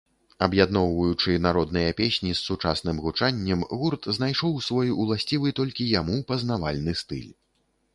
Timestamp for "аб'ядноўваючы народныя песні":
0.43-2.33